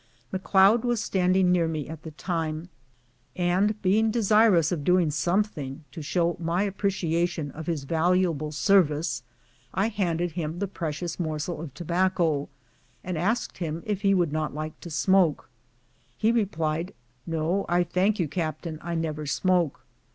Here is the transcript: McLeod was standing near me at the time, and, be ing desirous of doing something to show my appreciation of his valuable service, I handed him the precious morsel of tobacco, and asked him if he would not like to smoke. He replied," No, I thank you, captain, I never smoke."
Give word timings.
McLeod 0.33 0.81
was 0.83 0.99
standing 0.99 1.51
near 1.51 1.67
me 1.67 1.87
at 1.87 2.01
the 2.01 2.09
time, 2.09 2.69
and, 3.35 3.79
be 3.83 3.99
ing 3.99 4.09
desirous 4.09 4.71
of 4.71 4.83
doing 4.83 5.11
something 5.11 5.83
to 5.91 6.01
show 6.01 6.35
my 6.39 6.63
appreciation 6.63 7.51
of 7.51 7.67
his 7.67 7.83
valuable 7.83 8.51
service, 8.51 9.21
I 9.75 9.89
handed 9.89 10.31
him 10.31 10.57
the 10.57 10.67
precious 10.67 11.19
morsel 11.19 11.61
of 11.61 11.75
tobacco, 11.75 12.49
and 13.03 13.15
asked 13.15 13.59
him 13.59 13.83
if 13.85 14.01
he 14.01 14.15
would 14.15 14.31
not 14.33 14.55
like 14.55 14.79
to 14.79 14.89
smoke. 14.89 15.51
He 16.17 16.31
replied," 16.31 16.95
No, 17.27 17.67
I 17.69 17.83
thank 17.83 18.17
you, 18.19 18.27
captain, 18.27 18.79
I 18.81 18.95
never 18.95 19.27
smoke." 19.27 19.85